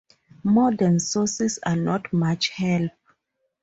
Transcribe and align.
Modern 0.43 0.99
sources 0.99 1.59
are 1.63 1.75
not 1.75 2.11
much 2.11 2.49
help. 2.49 2.91